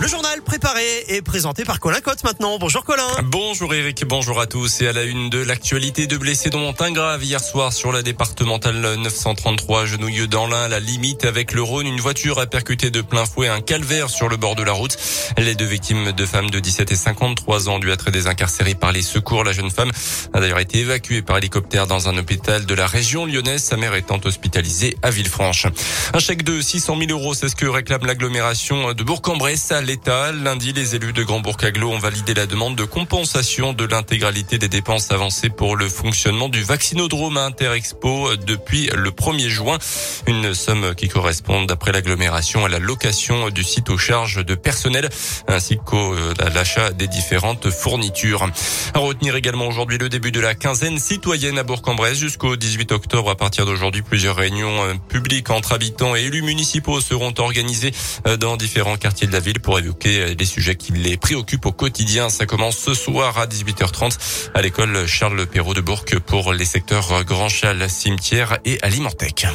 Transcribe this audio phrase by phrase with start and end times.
[0.00, 2.58] Le journal préparé et présenté par Colin Cotte maintenant.
[2.58, 3.06] Bonjour Colin.
[3.24, 4.82] Bonjour Eric, bonjour à tous.
[4.82, 8.02] Et à la une de l'actualité, de blessés dont un grave hier soir sur la
[8.02, 11.86] départementale 933, genouilleux dans l'un, la limite avec le Rhône.
[11.86, 14.96] Une voiture a percuté de plein fouet un calvaire sur le bord de la route.
[15.38, 19.02] Les deux victimes, deux femmes de 17 et 53 ans, dû être désincarcérées par les
[19.02, 19.44] secours.
[19.44, 19.92] La jeune femme
[20.32, 23.94] a d'ailleurs été évacuée par hélicoptère dans un hôpital de la région lyonnaise, sa mère
[23.94, 25.66] étant hospitalisée à Villefranche.
[26.12, 30.32] Un chèque de 600 000 euros, c'est ce que réclame l'agglomération de Bourg-en-Bresse l'État.
[30.32, 34.68] Lundi, les élus de Grand Bourg ont validé la demande de compensation de l'intégralité des
[34.68, 39.78] dépenses avancées pour le fonctionnement du vaccinodrome à Interexpo depuis le 1er juin.
[40.26, 45.08] Une somme qui correspond, d'après l'agglomération, à la location du site aux charges de personnel
[45.48, 48.48] ainsi qu'à l'achat des différentes fournitures.
[48.94, 53.30] À retenir également aujourd'hui le début de la quinzaine citoyenne à Bourg-en-Bresse jusqu'au 18 octobre.
[53.30, 57.92] À partir d'aujourd'hui, plusieurs réunions euh, publiques entre habitants et élus municipaux seront organisées
[58.26, 61.72] euh, dans différents quartiers de la ville pour évoquer les sujets qui les préoccupent au
[61.72, 62.28] quotidien.
[62.28, 64.18] Ça commence ce soir à 18h30
[64.54, 69.46] à l'école Charles Perrault de Bourg pour les secteurs Grand Chal, Cimetière et Alimentec.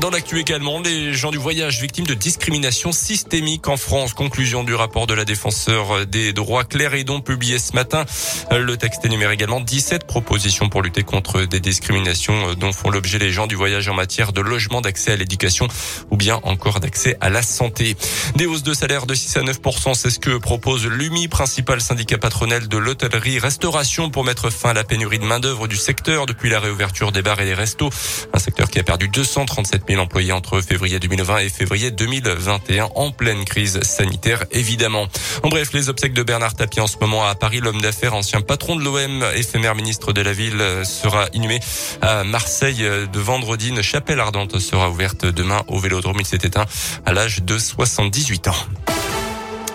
[0.00, 4.12] Dans l'actu également, les gens du voyage victimes de discrimination systémique en France.
[4.12, 8.04] Conclusion du rapport de la défenseur des droits Claire Edon publié ce matin.
[8.52, 13.32] Le texte énumère également 17 propositions pour lutter contre des discriminations dont font l'objet les
[13.32, 15.66] gens du voyage en matière de logement, d'accès à l'éducation
[16.12, 17.96] ou bien encore d'accès à la santé.
[18.36, 22.18] Des hausses de salaire de 6 à 9% c'est ce que propose l'UMI, principal syndicat
[22.18, 26.60] patronel de l'hôtellerie-restauration pour mettre fin à la pénurie de main-d'œuvre du secteur depuis la
[26.60, 27.90] réouverture des bars et des restos.
[28.32, 33.10] Un secteur qui a perdu 237 000 employés entre février 2020 et février 2021 en
[33.10, 35.06] pleine crise sanitaire évidemment.
[35.42, 38.40] En bref, les obsèques de Bernard Tapie en ce moment à Paris, l'homme d'affaires, ancien
[38.40, 41.60] patron de l'OM, éphémère ministre de la ville, sera inhumé
[42.02, 43.68] à Marseille de vendredi.
[43.68, 46.16] Une chapelle ardente sera ouverte demain au Vélodrome.
[46.20, 46.66] Il s'est éteint
[47.06, 48.87] à l'âge de 78 ans.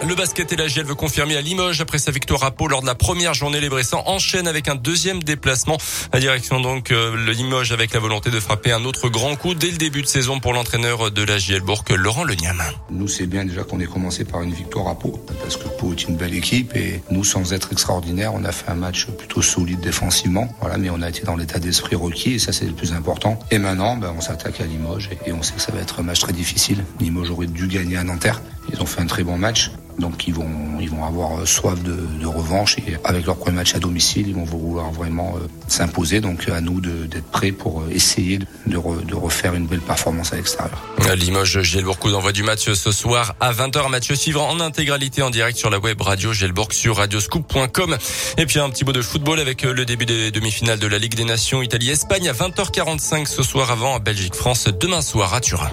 [0.06, 2.82] Le basket et la GL veut confirmer à Limoges après sa victoire à Pau lors
[2.82, 3.62] de la première journée.
[3.62, 5.78] Les Bressans enchaînent avec un deuxième déplacement.
[6.12, 9.54] La direction donc euh, le Limoges avec la volonté de frapper un autre grand coup
[9.54, 12.62] dès le début de saison pour l'entraîneur de la GL Bourg, Laurent Leniam.
[12.90, 15.94] Nous c'est bien déjà qu'on ait commencé par une victoire à Pau parce que Pau
[15.94, 19.42] est une belle équipe et nous sans être extraordinaire, on a fait un match plutôt
[19.42, 20.54] solide défensivement.
[20.60, 23.40] Voilà, mais on a été dans l'état d'esprit requis et ça c'est le plus important.
[23.52, 26.04] Et maintenant, ben, on s'attaque à Limoges et on sait que ça va être un
[26.04, 26.84] match très difficile.
[27.00, 28.42] Limoges aurait dû gagner à Nanterre.
[28.74, 29.72] Ils ont fait un très bon match.
[30.00, 33.80] Donc ils vont, ils vont avoir soif de, revanche et avec leur premier match à
[33.80, 36.20] domicile, ils vont vouloir vraiment euh, s'imposer.
[36.20, 38.78] Donc à nous d'être prêts pour euh, essayer de,
[39.16, 40.82] refaire une belle performance à l'extérieur.
[41.16, 43.90] Limoges, Gielbourg, coup d'envoi du match ce soir à 20h.
[43.90, 47.98] Match suivant en intégralité en direct sur la web radio Gielbourg sur radioscoop.com.
[48.38, 50.98] Et puis un petit mot de football avec euh, le début des demi-finales de la
[50.98, 55.70] Ligue des Nations Italie-Espagne à 20h45 ce soir avant Belgique-France demain soir à Turin.